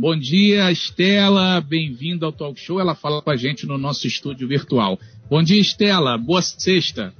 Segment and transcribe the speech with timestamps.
[0.00, 2.78] Bom dia, Estela, bem-vinda ao Talk Show.
[2.78, 4.96] Ela fala com a gente no nosso estúdio virtual.
[5.28, 7.12] Bom dia, Estela, boa sexta.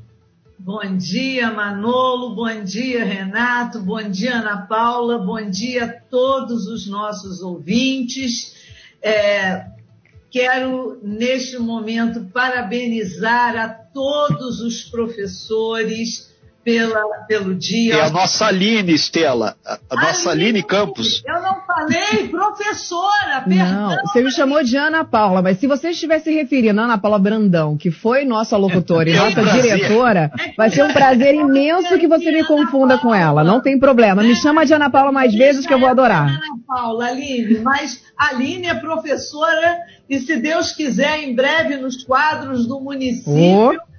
[0.56, 6.87] Bom dia, Manolo, bom dia, Renato, bom dia, Ana Paula, bom dia a todos os
[6.87, 8.54] nossos ouvintes.
[9.03, 9.67] É,
[10.31, 16.33] quero, neste momento, parabenizar a todos os professores
[16.69, 17.95] pela, pelo dia.
[17.95, 19.56] É a nossa Aline, Estela.
[19.64, 21.23] A, a nossa Aline, Campos.
[21.27, 23.88] Eu não falei, professora, perdão.
[23.88, 26.98] Não, você me chamou de Ana Paula, mas se você estiver se referindo a Ana
[26.98, 31.34] Paula Brandão, que foi nossa locutora e é nossa diretora, é vai ser um prazer
[31.34, 33.43] imenso que você me confunda com ela.
[33.43, 34.23] Não tem problema.
[34.23, 36.29] Me chama de Ana Paula mais vezes que eu vou adorar.
[36.29, 42.05] Ana Paula, Aline, mas a Aline é professora e, se Deus quiser, em breve nos
[42.05, 43.80] quadros do município.
[43.82, 43.98] Oh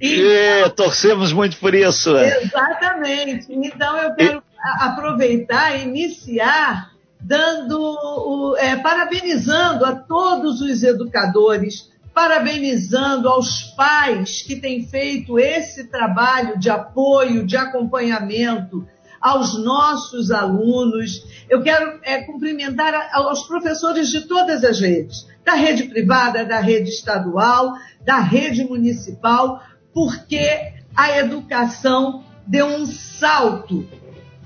[0.00, 2.16] e, torcemos muito por isso.
[2.16, 3.46] Exatamente.
[3.50, 4.84] Então eu quero e...
[4.84, 6.94] aproveitar e iniciar
[7.24, 16.58] dando, é, parabenizando a todos os educadores, parabenizando aos pais que têm feito esse trabalho
[16.58, 18.86] de apoio, de acompanhamento
[19.20, 21.24] aos nossos alunos.
[21.48, 26.90] Eu quero é, cumprimentar aos professores de todas as redes, da rede privada, da rede
[26.90, 27.72] estadual,
[28.04, 29.62] da rede municipal,
[29.94, 33.88] porque a educação deu um salto.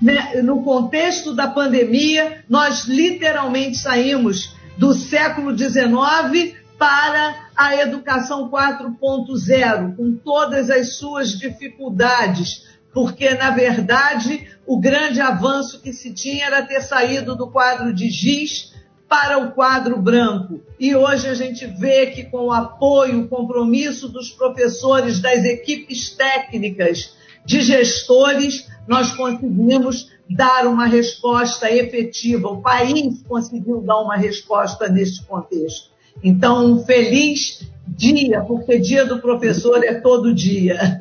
[0.01, 0.41] Né?
[0.43, 10.15] No contexto da pandemia, nós literalmente saímos do século XIX para a educação 4.0, com
[10.15, 16.81] todas as suas dificuldades, porque, na verdade, o grande avanço que se tinha era ter
[16.81, 18.73] saído do quadro de giz
[19.09, 20.61] para o quadro branco.
[20.79, 26.11] E hoje a gente vê que, com o apoio, o compromisso dos professores, das equipes
[26.11, 32.49] técnicas, de gestores, nós conseguimos dar uma resposta efetiva.
[32.49, 35.89] O país conseguiu dar uma resposta neste contexto.
[36.23, 40.98] Então, um feliz dia, porque dia do professor é todo dia.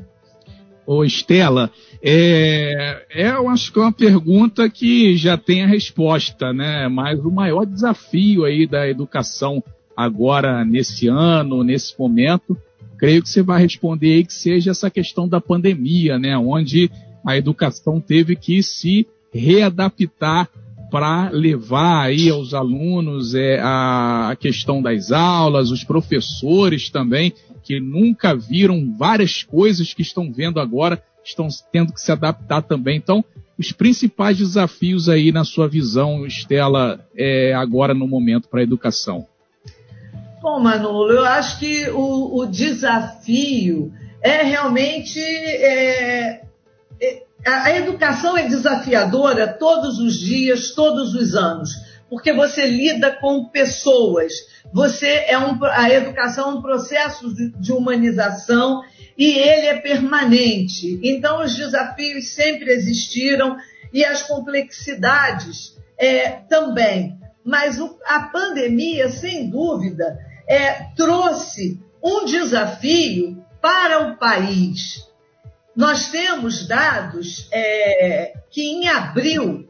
[0.91, 1.71] Ô, Estela,
[2.03, 6.88] é, é, eu acho que é uma pergunta que já tem a resposta, né?
[6.88, 9.62] Mas o maior desafio aí da educação
[9.94, 12.56] agora, nesse ano, nesse momento,
[12.97, 16.38] creio que você vai responder aí que seja essa questão da pandemia, né?
[16.38, 16.91] Onde
[17.22, 20.48] a educação teve que se readaptar
[20.91, 27.34] para levar aí aos alunos é, a, a questão das aulas, os professores também,
[27.68, 32.96] que nunca viram várias coisas que estão vendo agora estão tendo que se adaptar também.
[32.96, 33.22] Então,
[33.58, 39.26] os principais desafios aí na sua visão, Estela, é, agora no momento para a educação?
[40.40, 43.92] Bom, Manolo, eu acho que o, o desafio
[44.22, 45.20] é realmente.
[45.20, 46.40] É,
[47.02, 51.70] é, a educação é desafiadora todos os dias, todos os anos,
[52.08, 54.32] porque você lida com pessoas.
[54.72, 58.82] Você é um, a educação é um processo de, de humanização
[59.16, 61.00] e ele é permanente.
[61.02, 63.56] Então, os desafios sempre existiram
[63.92, 67.18] e as complexidades é, também.
[67.44, 75.06] Mas o, a pandemia, sem dúvida, é, trouxe um desafio para o país.
[75.76, 79.67] Nós temos dados é, que em abril,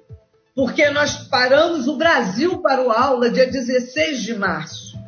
[0.59, 4.99] porque nós paramos o Brasil para o aula dia 16 de março,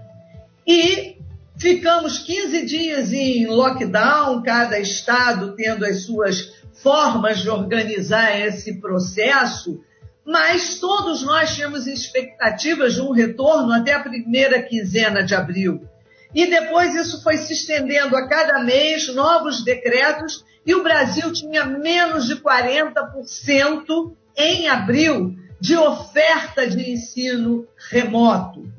[0.65, 1.19] e
[1.61, 9.85] Ficamos 15 dias em lockdown, cada estado tendo as suas formas de organizar esse processo,
[10.25, 15.87] mas todos nós tínhamos expectativas de um retorno até a primeira quinzena de abril.
[16.35, 21.67] E depois isso foi se estendendo a cada mês, novos decretos, e o Brasil tinha
[21.67, 28.73] menos de 40% em abril de oferta de ensino remoto.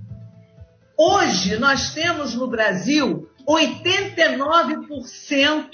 [0.98, 5.70] Hoje, nós temos no Brasil 89%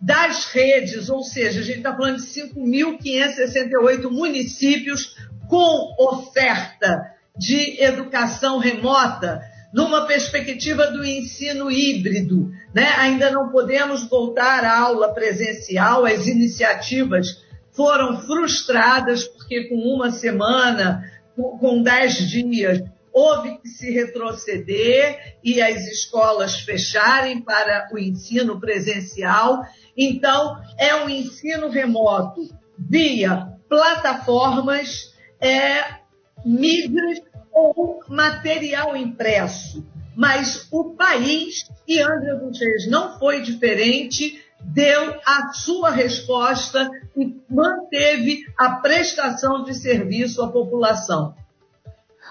[0.00, 5.14] das redes, ou seja, a gente está falando de 5.568 municípios
[5.48, 9.40] com oferta de educação remota,
[9.72, 12.50] numa perspectiva do ensino híbrido.
[12.74, 12.88] Né?
[12.98, 17.41] Ainda não podemos voltar à aula presencial, as iniciativas
[17.72, 22.82] foram frustradas, porque com uma semana, com dez dias,
[23.12, 29.62] houve que se retroceder e as escolas fecharem para o ensino presencial.
[29.96, 32.48] Então, é um ensino remoto
[32.78, 36.00] via plataformas, é,
[36.44, 37.20] mídias
[37.52, 39.84] ou material impresso.
[40.14, 44.41] Mas o país, e André Gutierrez não foi diferente,
[44.72, 51.34] deu a sua resposta e manteve a prestação de serviço à população.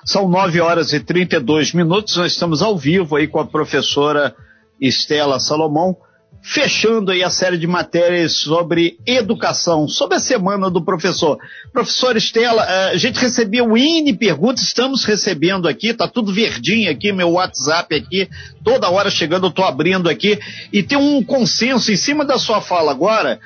[0.04, 4.36] São 9 horas e 32 minutos, nós estamos ao vivo aí com a professora
[4.80, 5.96] Estela Salomão,
[6.42, 11.38] fechando aí a série de matérias sobre educação, sobre a semana do professor.
[11.72, 16.90] Professor Estela, eh, a gente recebia o INE perguntas, estamos recebendo aqui, tá tudo verdinho
[16.90, 18.28] aqui, meu WhatsApp aqui,
[18.64, 20.40] toda hora chegando, eu tô abrindo aqui,
[20.74, 23.40] e tem um consenso em cima da sua fala agora,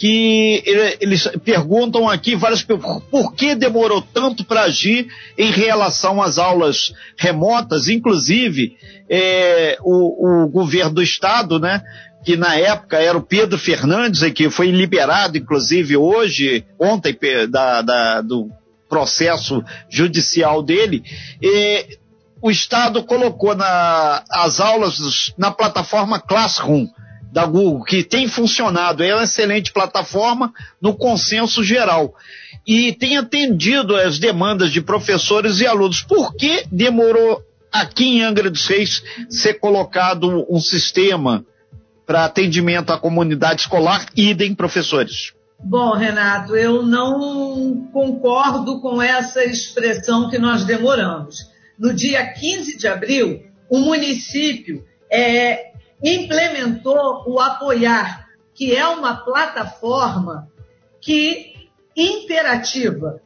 [0.00, 0.62] que
[0.98, 5.06] eles perguntam aqui várias por que demorou tanto para agir
[5.36, 8.78] em relação às aulas remotas, inclusive
[9.10, 11.82] é, o, o, governo do estado, né,
[12.24, 17.16] que na época era o Pedro Fernandes, que foi liberado, inclusive hoje, ontem,
[17.48, 18.48] da, da, do
[18.88, 21.02] processo judicial dele,
[21.40, 21.98] e,
[22.42, 26.86] o Estado colocou na, as aulas na plataforma Classroom
[27.32, 32.14] da Google, que tem funcionado, é uma excelente plataforma no consenso geral.
[32.66, 36.02] E tem atendido as demandas de professores e alunos.
[36.02, 37.40] Por que demorou
[37.70, 41.44] aqui em Angra dos Reis ser colocado um sistema
[42.10, 45.32] para atendimento à comunidade escolar, idem professores?
[45.60, 51.48] Bom, Renato, eu não concordo com essa expressão que nós demoramos.
[51.78, 55.70] No dia 15 de abril, o município é,
[56.02, 60.48] implementou o Apoiar, que é uma plataforma
[61.00, 61.54] que
[61.96, 63.20] interativa,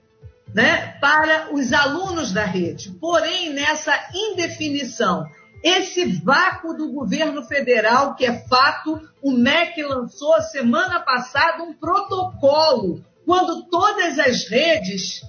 [0.54, 2.90] né, para os alunos da rede.
[3.00, 5.25] Porém, nessa indefinição,
[5.64, 13.02] esse vácuo do governo federal, que é fato, o MEC lançou semana passada um protocolo,
[13.25, 15.22] quando todas as redes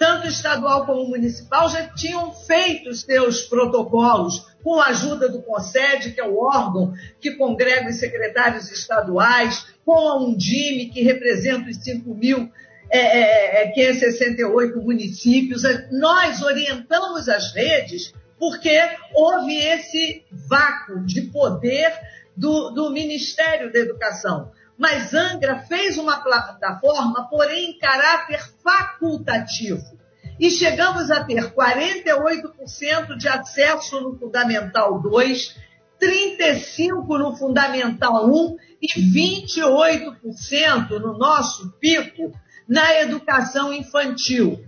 [0.00, 6.20] tanto estadual como municipal, já tinham feito seus protocolos, com a ajuda do CONSED, que
[6.20, 12.50] é o órgão que congrega os secretários estaduais, com a Undime, que representa os 5.568
[12.90, 15.62] é, é, é municípios.
[15.92, 18.76] Nós orientamos as redes porque
[19.14, 21.92] houve esse vácuo de poder
[22.36, 24.50] do, do Ministério da Educação
[24.80, 30.00] mas Angra fez uma plataforma, porém em caráter facultativo.
[30.38, 35.54] E chegamos a ter 48% de acesso no Fundamental 2,
[36.00, 42.32] 35% no Fundamental 1 e 28% no nosso pico
[42.66, 44.64] na educação infantil.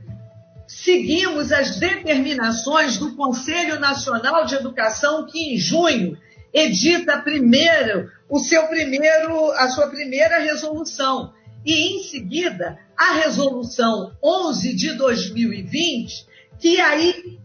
[0.82, 6.19] Seguimos as determinações do Conselho Nacional de Educação, que em junho
[6.52, 11.32] edita primeiro o seu primeiro, a sua primeira resolução.
[11.64, 16.26] E em seguida, a resolução 11 de 2020,
[16.58, 17.38] que aí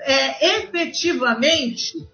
[0.00, 2.06] é, efetivamente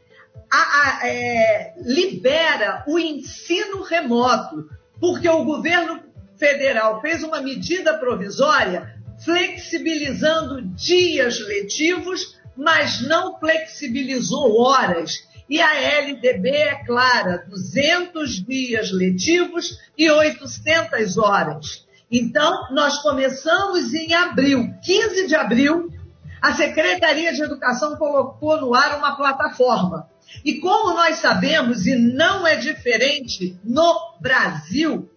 [0.48, 4.70] a, a, é, libera o ensino remoto,
[5.00, 6.04] porque o governo
[6.36, 15.26] federal fez uma medida provisória flexibilizando dias letivos, mas não flexibilizou horas.
[15.48, 21.86] E a LDB é clara, 200 dias letivos e 800 horas.
[22.10, 25.90] Então, nós começamos em abril, 15 de abril,
[26.40, 30.08] a Secretaria de Educação colocou no ar uma plataforma.
[30.44, 35.10] E como nós sabemos, e não é diferente no Brasil,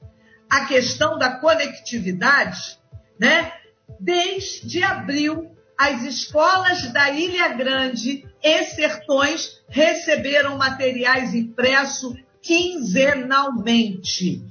[0.50, 2.78] a questão da conectividade,
[3.20, 3.54] né?
[4.00, 14.44] Desde abril, as escolas da Ilha Grande e Sertões receberam materiais impressos quinzenalmente.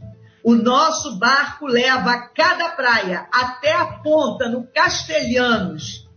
[0.42, 6.08] O nosso barco leva a cada praia, até a ponta, no Castelhanos.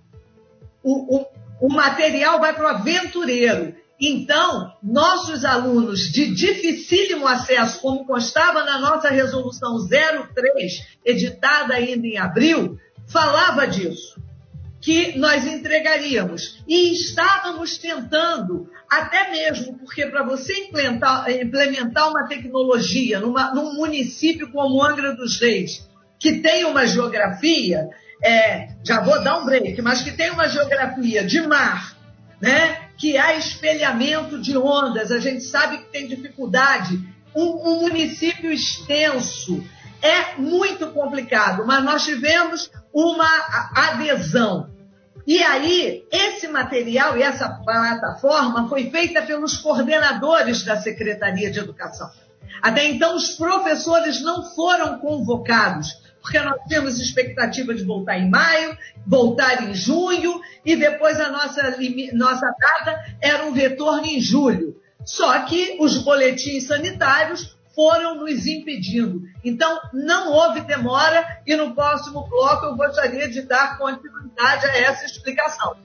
[0.82, 1.26] O, o,
[1.62, 3.76] o material vai para o aventureiro.
[4.00, 12.18] Então, nossos alunos de dificílimo acesso, como constava na nossa resolução 03, editada ainda em
[12.18, 12.80] abril,
[13.14, 14.22] falava disso
[14.84, 16.62] que nós entregaríamos.
[16.68, 24.52] E estávamos tentando, até mesmo porque para você implementar, implementar uma tecnologia numa, num município
[24.52, 25.88] como Angra dos Reis,
[26.20, 27.88] que tem uma geografia,
[28.22, 31.98] é, já vou dar um break, mas que tem uma geografia de mar,
[32.42, 37.00] né, que há espelhamento de ondas, a gente sabe que tem dificuldade,
[37.34, 39.64] um, um município extenso,
[40.04, 43.28] é muito complicado, mas nós tivemos uma
[43.74, 44.74] adesão
[45.26, 52.10] e aí, esse material e essa plataforma foi feita pelos coordenadores da Secretaria de Educação.
[52.62, 58.78] Até então, os professores não foram convocados, porque nós temos expectativa de voltar em maio,
[59.08, 61.78] voltar em junho, e depois a nossa,
[62.14, 64.76] nossa data era um retorno em julho.
[65.06, 69.22] Só que os boletins sanitários foram nos impedindo.
[69.44, 75.06] Então, não houve demora e no próximo bloco eu gostaria de dar continuidade a essa
[75.06, 75.76] explicação.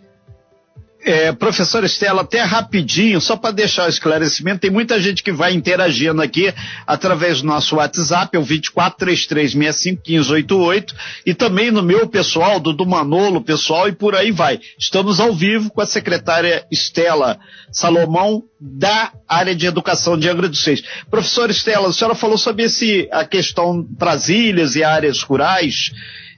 [1.09, 5.55] É, professora Estela, até rapidinho, só para deixar o esclarecimento, tem muita gente que vai
[5.55, 6.53] interagindo aqui
[6.87, 10.93] através do nosso WhatsApp, é o 2433651588,
[11.25, 14.61] e também no meu pessoal, do, do Manolo pessoal, e por aí vai.
[14.79, 17.39] Estamos ao vivo com a secretária Estela
[17.73, 20.83] Salomão, da área de educação de Angra dos Seis.
[21.11, 25.91] Professora Estela, a senhora falou sobre esse, a questão das ilhas e áreas rurais.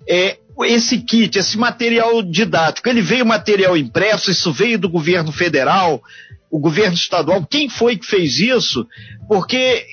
[0.08, 6.02] É, esse kit, esse material didático, ele veio material impresso, isso veio do governo federal,
[6.50, 8.87] o governo estadual, quem foi que fez isso?
[9.28, 9.85] Porque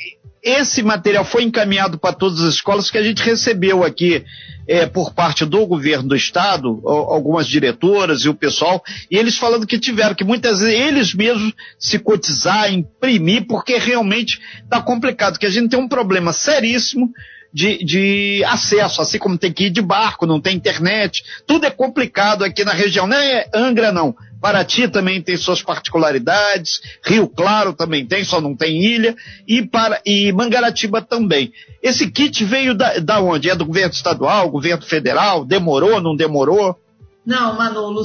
[0.43, 4.23] esse material foi encaminhado para todas as escolas que a gente recebeu aqui
[4.67, 9.67] é, por parte do governo do estado, algumas diretoras e o pessoal, e eles falando
[9.67, 15.45] que tiveram que muitas vezes eles mesmos se cotizar, imprimir, porque realmente está complicado, que
[15.45, 17.11] a gente tem um problema seríssimo
[17.57, 21.71] de, de acesso, assim como tem que ir de barco, não tem internet, tudo é
[21.71, 27.73] complicado aqui na região, não é Angra não, Paraty também tem suas particularidades, Rio Claro
[27.73, 29.15] também tem, só não tem ilha,
[29.47, 31.51] e, para, e Mangaratiba também.
[31.81, 33.49] Esse kit veio da, da onde?
[33.49, 35.43] É do governo estadual, governo federal?
[35.43, 36.79] Demorou, não demorou?
[37.25, 38.03] Não, Manolo,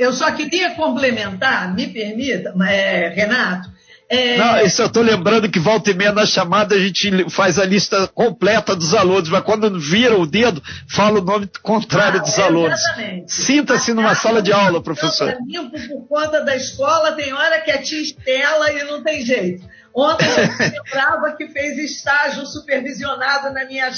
[0.00, 3.70] eu só queria complementar, me permita, é, Renato,
[4.10, 4.36] é...
[4.36, 7.64] Não, isso eu estou lembrando que volta e meia na chamada a gente faz a
[7.64, 12.36] lista completa dos alunos, mas quando vira o dedo, fala o nome contrário ah, dos
[12.40, 12.80] alunos.
[13.28, 15.36] Sinta-se numa sala de aula, professor.
[15.46, 19.64] Limpo por conta da escola, tem hora que é tia Estela e não tem jeito.
[19.94, 20.48] Ontem eu
[20.84, 23.92] lembrava que fez estágio supervisionado na minha,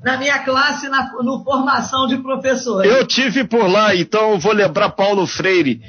[0.00, 2.88] na minha classe na, no formação de professores.
[2.88, 5.82] Eu tive por lá, então eu vou lembrar Paulo Freire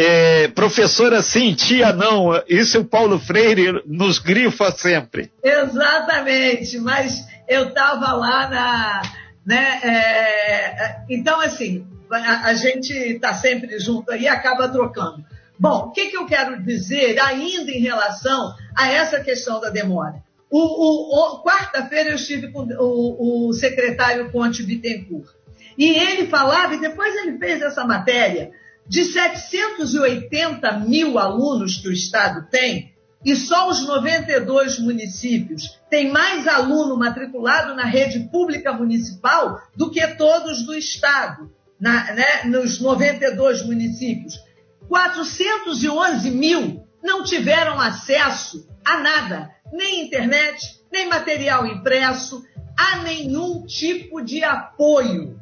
[0.00, 2.30] é, professora sim, tia não.
[2.48, 5.28] Isso o Paulo Freire nos grifa sempre.
[5.42, 9.02] Exatamente, mas eu estava lá na.
[9.44, 15.24] Né, é, então, assim, a, a gente está sempre junto aí e acaba trocando.
[15.58, 20.22] Bom, o que, que eu quero dizer ainda em relação a essa questão da demora?
[20.48, 25.28] O, o, o Quarta-feira eu estive com o, o secretário Conte Bittencourt.
[25.76, 28.52] E ele falava, e depois ele fez essa matéria,
[28.88, 36.46] de 780 mil alunos que o Estado tem, e só os 92 municípios têm mais
[36.46, 43.64] aluno matriculado na rede pública municipal do que todos do Estado, na, né, nos 92
[43.66, 44.34] municípios.
[44.88, 52.44] 411 mil não tiveram acesso a nada, nem internet, nem material impresso,
[52.76, 55.37] a nenhum tipo de apoio.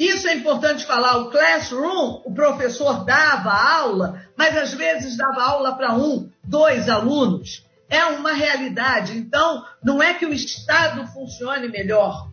[0.00, 1.18] Isso é importante falar.
[1.18, 7.66] O classroom, o professor dava aula, mas às vezes dava aula para um, dois alunos.
[7.86, 9.18] É uma realidade.
[9.18, 12.30] Então, não é que o Estado funcione melhor.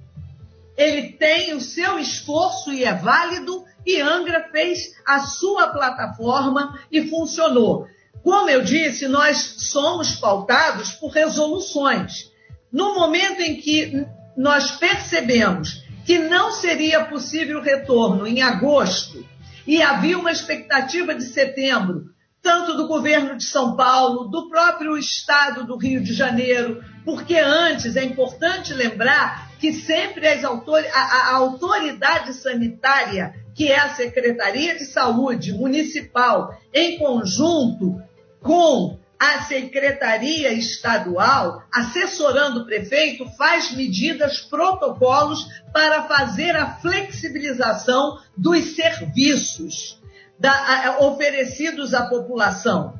[0.77, 7.09] Ele tem o seu esforço e é válido, e Angra fez a sua plataforma e
[7.09, 7.85] funcionou.
[8.23, 12.31] Como eu disse, nós somos pautados por resoluções.
[12.71, 14.07] No momento em que
[14.37, 19.27] nós percebemos que não seria possível o retorno em agosto.
[19.67, 22.05] E havia uma expectativa de setembro,
[22.41, 27.97] tanto do governo de São Paulo, do próprio estado do Rio de Janeiro, porque antes
[27.97, 34.85] é importante lembrar que sempre autor, a, a autoridade sanitária, que é a Secretaria de
[34.85, 38.01] Saúde Municipal, em conjunto
[38.39, 48.75] com a secretaria estadual, assessorando o prefeito, faz medidas, protocolos para fazer a flexibilização dos
[48.75, 49.99] serviços
[50.39, 52.93] da, oferecidos à população.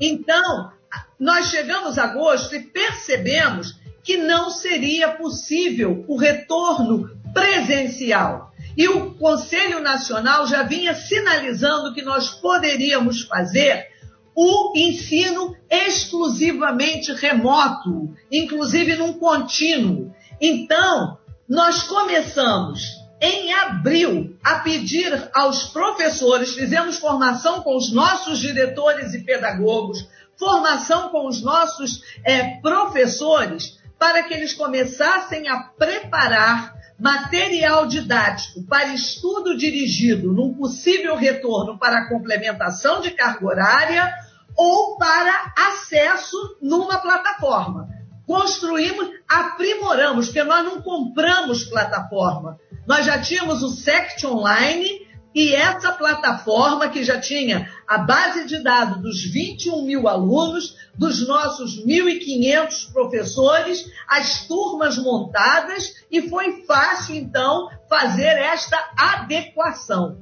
[0.00, 0.72] Então,
[1.18, 8.52] nós chegamos a agosto e percebemos que não seria possível o retorno presencial.
[8.76, 13.93] E o Conselho Nacional já vinha sinalizando que nós poderíamos fazer
[14.34, 20.12] o ensino exclusivamente remoto, inclusive num contínuo.
[20.40, 29.14] Então, nós começamos em abril a pedir aos professores, fizemos formação com os nossos diretores
[29.14, 37.86] e pedagogos, formação com os nossos é, professores, para que eles começassem a preparar material
[37.86, 44.23] didático para estudo dirigido num possível retorno para a complementação de carga horária
[44.56, 47.88] ou para acesso numa plataforma.
[48.26, 52.58] Construímos, aprimoramos, porque nós não compramos plataforma.
[52.86, 58.62] Nós já tínhamos o SECT Online e essa plataforma que já tinha a base de
[58.62, 67.16] dados dos 21 mil alunos, dos nossos 1.500 professores, as turmas montadas e foi fácil
[67.16, 70.18] então fazer esta adequação.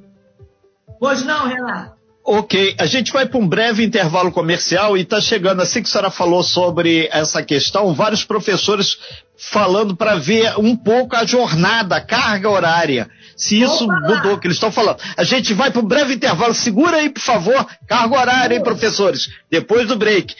[0.99, 2.02] Pois não, Renato?
[2.25, 5.91] Ok, a gente vai para um breve intervalo comercial e está chegando, assim que a
[5.91, 8.97] senhora falou sobre essa questão, vários professores
[9.35, 13.09] falando para ver um pouco a jornada, a carga horária.
[13.35, 14.99] Se isso mudou, que eles estão falando.
[15.17, 19.27] A gente vai para um breve intervalo, segura aí, por favor, carga horária, hein, professores?
[19.51, 20.33] Depois do break.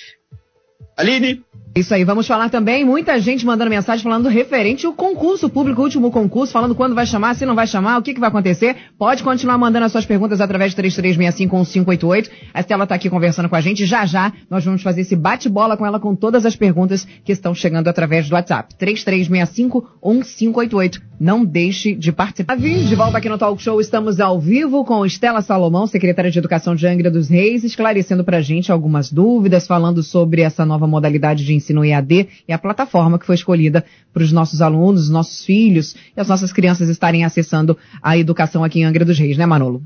[0.98, 1.44] Aline?
[1.76, 6.12] Isso aí, vamos falar também, muita gente mandando mensagem falando referente ao concurso público, último
[6.12, 8.76] concurso, falando quando vai chamar, se não vai chamar, o que, que vai acontecer.
[8.96, 12.30] Pode continuar mandando as suas perguntas através de 33651588.
[12.54, 13.88] A Estela está aqui conversando com a gente.
[13.88, 17.56] Já já nós vamos fazer esse bate-bola com ela com todas as perguntas que estão
[17.56, 18.76] chegando através do WhatsApp.
[18.80, 21.02] 33651588.
[21.20, 22.56] Não deixe de participar.
[22.56, 26.76] De volta aqui no Talk Show, estamos ao vivo com Estela Salomão, secretária de Educação
[26.76, 31.54] de Angra dos Reis, esclarecendo pra gente algumas dúvidas, falando sobre essa nova modalidade de
[31.54, 35.96] ensino EAD e a plataforma que foi escolhida para os nossos alunos, os nossos filhos
[36.16, 39.82] e as nossas crianças estarem acessando a educação aqui em Angra dos Reis, né, Manolo?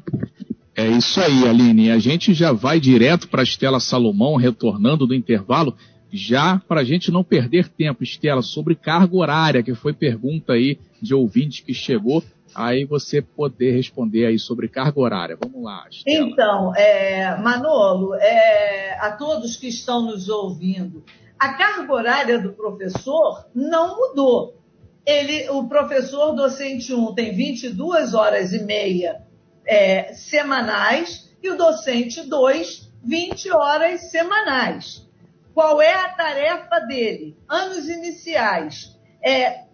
[0.76, 1.90] É isso aí, Aline.
[1.90, 5.76] A gente já vai direto para a Estela Salomão, retornando do intervalo,
[6.12, 10.78] já para a gente não perder tempo, Estela, sobre carga horária, que foi pergunta aí
[11.02, 12.24] de ouvinte que chegou
[12.54, 15.38] aí você poder responder aí sobre carga horária.
[15.42, 15.86] Vamos lá.
[15.90, 16.28] Estela.
[16.28, 21.04] Então, é, Manolo, é, a todos que estão nos ouvindo,
[21.38, 24.58] a carga horária do professor não mudou.
[25.06, 29.22] Ele, o professor docente 1 tem 22 horas e meia
[29.66, 35.08] é, semanais e o docente 2, 20 horas semanais.
[35.54, 37.38] Qual é a tarefa dele?
[37.48, 38.96] Anos iniciais.
[39.24, 39.67] É,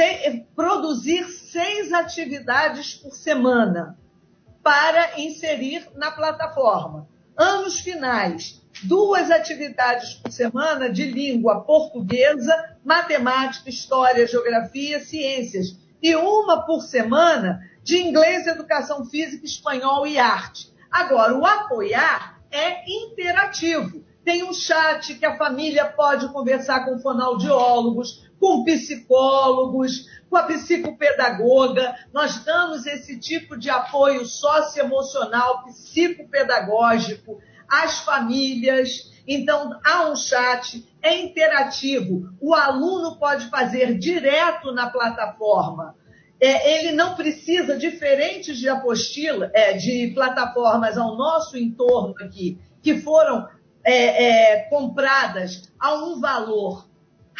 [0.00, 3.98] se, produzir seis atividades por semana
[4.62, 7.06] para inserir na plataforma.
[7.36, 16.64] Anos finais, duas atividades por semana de língua portuguesa, matemática, história, geografia, ciências, e uma
[16.64, 20.72] por semana de inglês, educação física, espanhol e arte.
[20.90, 24.02] Agora, o apoiar é interativo.
[24.24, 31.94] Tem um chat que a família pode conversar com fonoaudiólogos, com psicólogos, com a psicopedagoga.
[32.12, 37.38] Nós damos esse tipo de apoio socioemocional, psicopedagógico
[37.70, 39.12] as famílias.
[39.26, 42.28] Então, há um chat, é interativo.
[42.40, 45.94] O aluno pode fazer direto na plataforma.
[46.40, 52.98] É, ele não precisa, diferentes de apostila, é, de plataformas ao nosso entorno aqui, que
[52.98, 53.46] foram
[53.84, 56.89] é, é compradas a um valor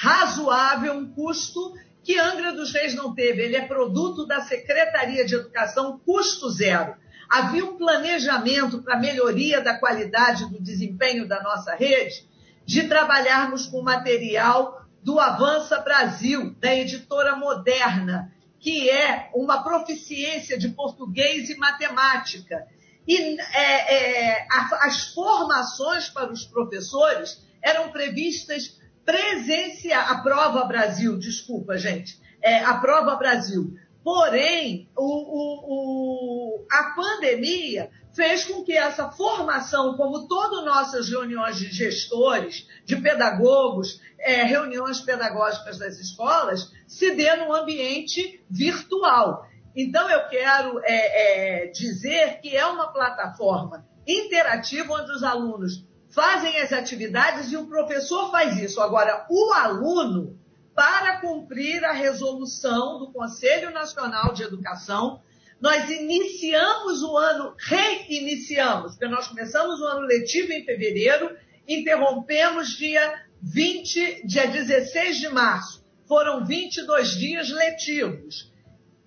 [0.00, 3.42] razoável, um custo que Angra dos Reis não teve.
[3.42, 6.96] Ele é produto da Secretaria de Educação, custo zero.
[7.28, 12.26] Havia um planejamento para melhoria da qualidade do desempenho da nossa rede,
[12.64, 20.70] de trabalharmos com material do Avança Brasil, da editora moderna, que é uma proficiência de
[20.70, 22.66] português e matemática.
[23.06, 28.79] E é, é, as formações para os professores eram previstas
[29.10, 36.94] presencial, a Prova Brasil, desculpa, gente, é, a Prova Brasil, Porém, o, o, o, a
[36.94, 44.42] pandemia fez com que essa formação, como todas nossas reuniões de gestores, de pedagogos, é,
[44.44, 49.46] reuniões pedagógicas das escolas, se dê no ambiente virtual.
[49.76, 56.60] Então, eu quero é, é, dizer que é uma plataforma interativa onde os alunos fazem
[56.60, 58.80] as atividades e o professor faz isso.
[58.80, 60.38] Agora, o aluno
[60.74, 65.20] para cumprir a resolução do Conselho Nacional de Educação.
[65.60, 71.36] Nós iniciamos o ano, reiniciamos, porque nós começamos o ano letivo em fevereiro,
[71.68, 75.84] interrompemos dia 20, dia 16 de março.
[76.08, 78.50] Foram 22 dias letivos.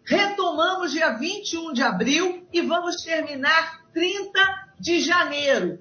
[0.06, 4.40] Retomamos dia 21 de abril e vamos terminar 30
[4.80, 5.80] de janeiro.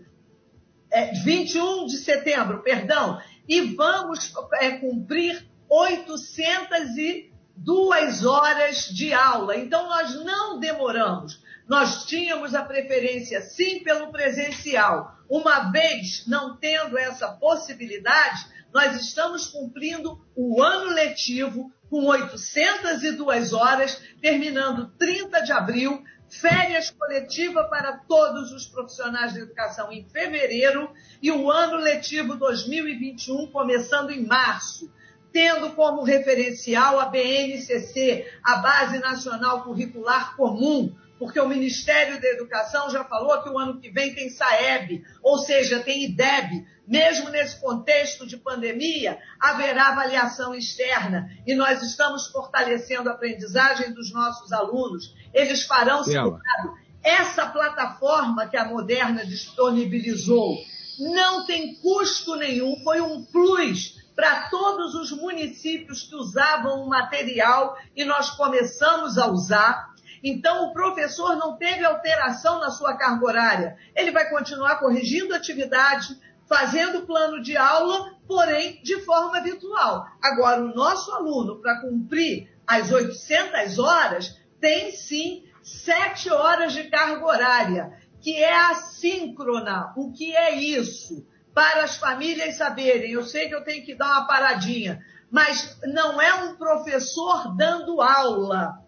[0.92, 3.18] É, 21 de setembro, perdão.
[3.48, 9.56] E vamos é, cumprir 802 horas de aula.
[9.56, 11.42] Então, nós não demoramos.
[11.66, 15.16] Nós tínhamos a preferência, sim, pelo presencial.
[15.28, 24.00] Uma vez não tendo essa possibilidade, nós estamos cumprindo o ano letivo com 802 horas,
[24.20, 26.02] terminando 30 de abril,
[26.40, 30.90] férias coletiva para todos os profissionais de educação em fevereiro
[31.20, 34.90] e o ano letivo 2021 começando em março
[35.32, 42.90] tendo como referencial a BNCC, a Base Nacional Curricular Comum, porque o Ministério da Educação
[42.90, 46.66] já falou que o ano que vem tem SAEB, ou seja, tem IDEB.
[46.86, 54.12] Mesmo nesse contexto de pandemia, haverá avaliação externa e nós estamos fortalecendo a aprendizagem dos
[54.12, 55.14] nossos alunos.
[55.32, 60.56] Eles farão simulado essa plataforma que a Moderna disponibilizou
[60.98, 67.76] não tem custo nenhum, foi um plus para todos os municípios que usavam o material
[67.96, 69.90] e nós começamos a usar.
[70.22, 73.76] Então, o professor não teve alteração na sua carga horária.
[73.96, 76.16] Ele vai continuar corrigindo atividade,
[76.48, 80.06] fazendo plano de aula, porém de forma virtual.
[80.22, 87.24] Agora, o nosso aluno, para cumprir as 800 horas, tem sim sete horas de carga
[87.24, 89.92] horária, que é assíncrona.
[89.96, 91.26] O que é isso?
[91.54, 96.20] Para as famílias saberem, eu sei que eu tenho que dar uma paradinha, mas não
[96.20, 98.78] é um professor dando aula,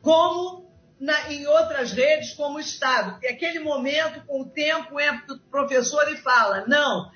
[0.00, 0.61] como
[1.02, 5.38] na, em outras redes, como o Estado, é aquele momento com o tempo entra o
[5.50, 7.10] professor e fala, não,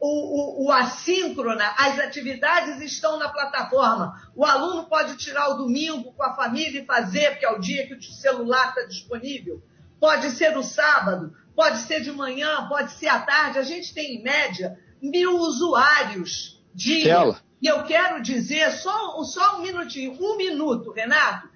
[0.00, 4.12] o, o, o, assíncrona, as atividades estão na plataforma.
[4.34, 7.86] O aluno pode tirar o domingo com a família e fazer, porque é o dia
[7.86, 9.62] que o celular está disponível.
[10.00, 13.60] Pode ser o sábado, pode ser de manhã, pode ser à tarde.
[13.60, 17.36] A gente tem, em média, mil usuários dia.
[17.62, 21.48] E eu quero dizer, só, só um minutinho, um minuto, Renato.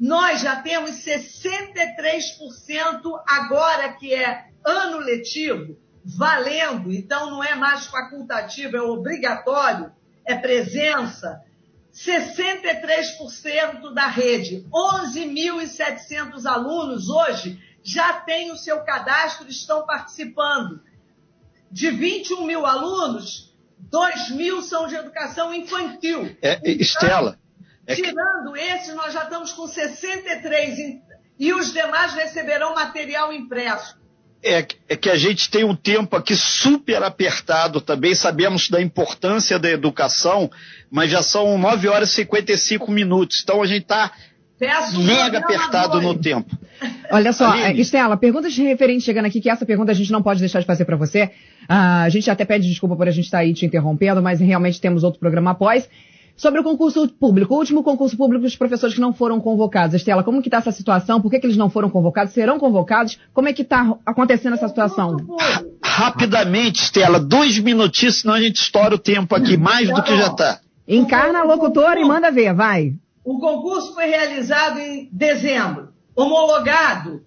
[0.00, 8.74] Nós já temos 63% agora que é ano letivo valendo, então não é mais facultativo,
[8.76, 9.92] é obrigatório,
[10.24, 11.42] é presença.
[11.92, 20.80] 63% da rede, 11.700 alunos hoje já têm o seu cadastro e estão participando.
[21.70, 26.36] De 21 mil alunos, 2 mil são de educação infantil.
[26.40, 27.39] É, então, Estela.
[27.90, 28.60] É tirando que...
[28.60, 30.78] esse, nós já estamos com 63
[31.38, 34.00] e os demais receberão material impresso
[34.42, 39.58] é, é, que a gente tem um tempo aqui super apertado também, sabemos da importância
[39.58, 40.50] da educação,
[40.90, 44.10] mas já são 9 horas e 55 minutos, então a gente está
[44.98, 46.56] mega apertado no tempo.
[47.10, 47.80] Olha só, Aline.
[47.80, 50.84] Estela, perguntas referentes chegando aqui, que essa pergunta a gente não pode deixar de fazer
[50.84, 51.30] para você.
[51.68, 54.40] Ah, a gente até pede desculpa por a gente estar tá aí te interrompendo, mas
[54.40, 55.88] realmente temos outro programa após.
[56.40, 59.94] Sobre o concurso público, o último concurso público dos professores que não foram convocados.
[59.94, 61.20] Estela, como que está essa situação?
[61.20, 62.32] Por que, que eles não foram convocados?
[62.32, 63.18] Serão convocados?
[63.34, 65.18] Como é que está acontecendo essa situação?
[65.84, 70.28] Rapidamente, Estela, dois minutinhos, senão a gente estoura o tempo aqui, mais do que já
[70.28, 70.60] está.
[70.88, 72.94] Encarna a locutora e manda ver, vai.
[73.22, 77.20] O concurso foi realizado em dezembro, homologado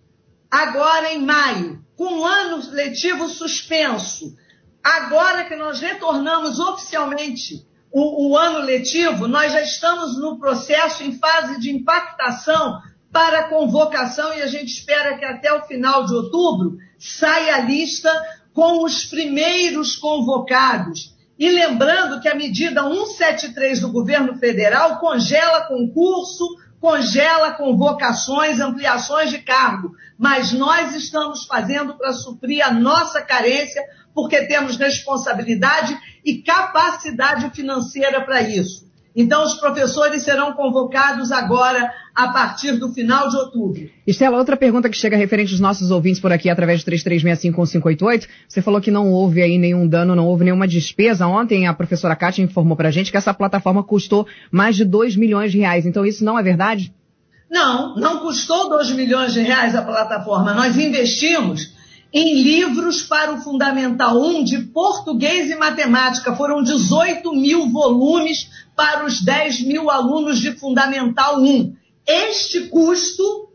[0.50, 4.36] agora em maio, com um ano letivo suspenso.
[4.84, 7.64] Agora que nós retornamos oficialmente
[7.94, 13.48] o, o ano letivo, nós já estamos no processo em fase de impactação para a
[13.50, 18.12] convocação e a gente espera que até o final de outubro saia a lista
[18.52, 21.14] com os primeiros convocados.
[21.38, 26.48] E lembrando que a medida 173 do governo federal congela concurso,
[26.82, 34.46] congela convocações, ampliações de cargo, mas nós estamos fazendo para suprir a nossa carência porque
[34.46, 38.84] temos responsabilidade e capacidade financeira para isso.
[39.16, 43.90] Então, os professores serão convocados agora, a partir do final de outubro.
[44.08, 48.28] Estela, outra pergunta que chega referente aos nossos ouvintes por aqui, através do 33651588.
[48.48, 51.28] Você falou que não houve aí nenhum dano, não houve nenhuma despesa.
[51.28, 55.16] Ontem a professora Kátia informou para a gente que essa plataforma custou mais de 2
[55.16, 55.86] milhões de reais.
[55.86, 56.92] Então, isso não é verdade?
[57.52, 60.56] Não, não custou 2 milhões de reais a plataforma.
[60.56, 61.72] Nós investimos
[62.14, 66.36] em livros para o Fundamental 1 de português e matemática.
[66.36, 71.76] Foram 18 mil volumes para os 10 mil alunos de Fundamental 1.
[72.06, 73.50] Este custo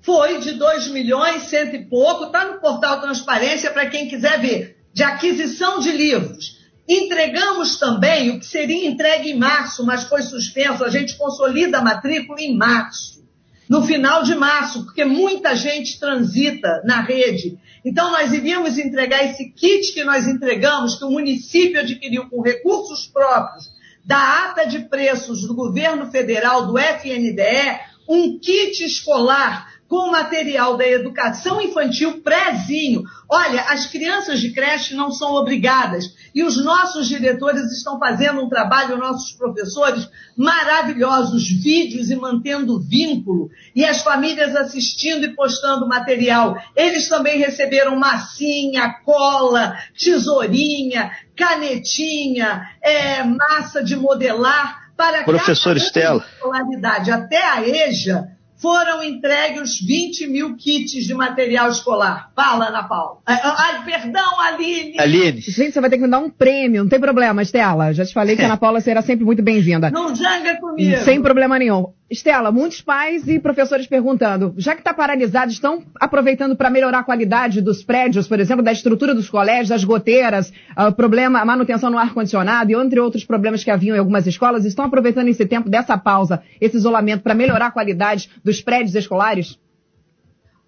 [0.00, 4.78] foi de 2 milhões, cento e pouco, está no portal Transparência para quem quiser ver,
[4.94, 6.58] de aquisição de livros.
[6.88, 10.82] Entregamos também o que seria entregue em março, mas foi suspenso.
[10.82, 13.22] A gente consolida a matrícula em março,
[13.70, 17.56] no final de março, porque muita gente transita na rede.
[17.84, 23.06] Então, nós iríamos entregar esse kit que nós entregamos, que o município adquiriu com recursos
[23.06, 23.70] próprios,
[24.04, 30.86] da ata de preços do governo federal, do FNDE, um kit escolar com material da
[30.86, 33.02] educação infantil prézinho.
[33.28, 38.48] Olha, as crianças de creche não são obrigadas e os nossos diretores estão fazendo um
[38.48, 46.56] trabalho, nossos professores, maravilhosos, vídeos e mantendo vínculo e as famílias assistindo e postando material.
[46.76, 56.24] Eles também receberam massinha, cola, tesourinha, canetinha, é, massa de modelar para Professor cada Estela.
[56.36, 57.10] escolaridade.
[57.10, 62.30] Até a EJA foram entregues 20 mil kits de material escolar.
[62.34, 63.18] Fala, Ana Paula.
[63.26, 64.98] Ai, perdão, Aline.
[64.98, 65.40] Aline.
[65.40, 67.92] Gente, você vai ter que me dar um prêmio, não tem problema, Estela.
[67.92, 69.90] Já te falei que a Ana Paula será sempre muito bem-vinda.
[69.90, 70.98] Não janga comigo.
[70.98, 71.92] Sem problema nenhum.
[72.10, 77.04] Estela, muitos pais e professores perguntando, já que está paralisado, estão aproveitando para melhorar a
[77.04, 81.96] qualidade dos prédios, por exemplo, da estrutura dos colégios, das goteiras, uh, problema, manutenção no
[81.96, 85.96] ar-condicionado e entre outros problemas que haviam em algumas escolas, estão aproveitando esse tempo dessa
[85.96, 89.56] pausa, esse isolamento, para melhorar a qualidade dos prédios escolares?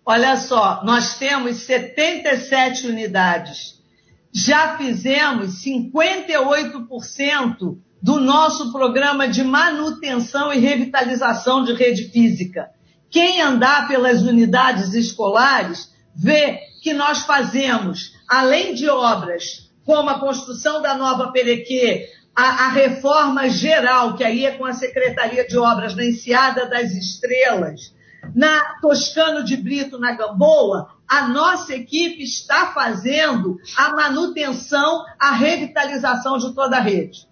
[0.06, 3.82] Olha só, nós temos 77 unidades.
[4.32, 12.70] Já fizemos 58% do nosso programa de manutenção e revitalização de rede física.
[13.08, 20.82] Quem andar pelas unidades escolares vê que nós fazemos, além de obras como a construção
[20.82, 25.94] da nova Perequê, a, a, reforma geral, que aí é com a Secretaria de Obras
[25.94, 27.94] na Enseada das Estrelas,
[28.34, 36.38] na Toscano de Brito, na Gamboa, a nossa equipe está fazendo a manutenção, a revitalização
[36.38, 37.26] de toda a rede.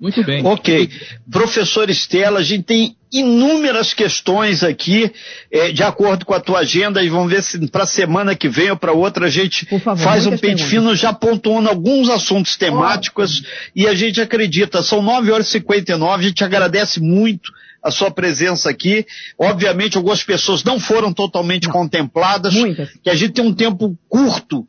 [0.00, 0.44] Muito bem.
[0.44, 0.90] Ok.
[1.30, 5.10] Professor Estela, a gente tem inúmeras questões aqui,
[5.50, 8.48] é, de acordo com a tua agenda, e vamos ver se para a semana que
[8.48, 12.56] vem ou para outra a gente favor, faz um pente fino já pontuando alguns assuntos
[12.56, 13.42] temáticos
[13.74, 14.82] e a gente acredita.
[14.82, 17.50] São 9 horas e 59, a gente agradece muito
[17.82, 19.06] a sua presença aqui.
[19.38, 21.72] Obviamente, algumas pessoas não foram totalmente não.
[21.72, 22.90] contempladas, Muitas.
[23.02, 24.66] que a gente tem um tempo curto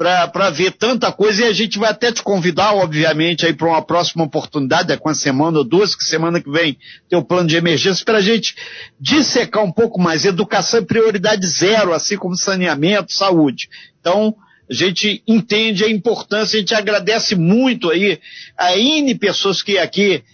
[0.00, 3.82] para ver tanta coisa e a gente vai até te convidar, obviamente, aí para uma
[3.82, 7.46] próxima oportunidade, é com a semana ou duas, que semana que vem tem o plano
[7.46, 8.56] de emergência, para a gente
[8.98, 10.24] dissecar um pouco mais.
[10.24, 13.68] Educação é prioridade zero, assim como saneamento, saúde.
[14.00, 14.34] Então,
[14.70, 18.18] a gente entende a importância, a gente agradece muito aí
[18.56, 20.24] a N pessoas que aqui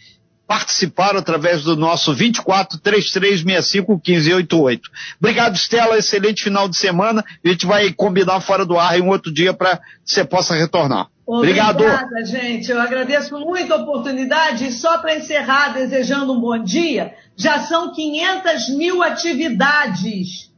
[0.47, 4.91] participaram através do nosso 24 3365 1588.
[5.19, 5.99] Obrigado, Stella.
[5.99, 7.25] Excelente final de semana.
[7.45, 10.55] A gente vai combinar fora do ar em um outro dia para que você possa
[10.55, 11.09] retornar.
[11.27, 11.83] Obrigado.
[11.83, 12.71] Obrigada, gente.
[12.71, 14.69] Eu agradeço muito a oportunidade.
[14.69, 20.53] E só para encerrar, desejando um bom dia, já são 500 mil atividades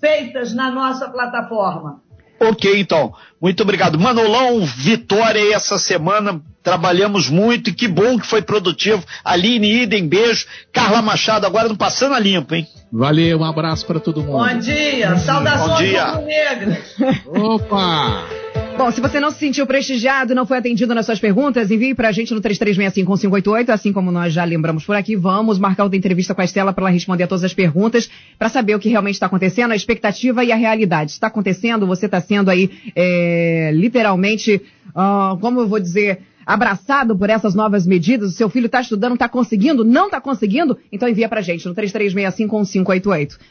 [0.00, 2.02] feitas na nossa plataforma.
[2.40, 3.12] Ok, então.
[3.40, 3.98] Muito obrigado.
[3.98, 6.40] Manolão, vitória aí essa semana.
[6.62, 9.04] Trabalhamos muito e que bom que foi produtivo.
[9.24, 10.46] Aline Idem, beijo.
[10.72, 12.66] Carla Machado, agora no Passando a Limpo, hein?
[12.92, 14.38] Valeu, um abraço para todo mundo.
[14.38, 17.14] Bom dia, saudações Bom dia.
[17.26, 18.24] Opa!
[18.78, 22.12] Bom, se você não se sentiu prestigiado, não foi atendido nas suas perguntas, envie pra
[22.12, 25.16] gente no 3365 assim como nós já lembramos por aqui.
[25.16, 28.48] Vamos marcar outra entrevista com a Estela para ela responder a todas as perguntas, para
[28.48, 31.10] saber o que realmente está acontecendo, a expectativa e a realidade.
[31.10, 37.28] Está acontecendo, você está sendo aí, é, literalmente, uh, como eu vou dizer, abraçado por
[37.30, 41.28] essas novas medidas, o seu filho está estudando, está conseguindo, não está conseguindo, então envia
[41.28, 42.92] pra gente no 3365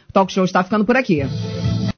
[0.10, 1.22] O talk show está ficando por aqui.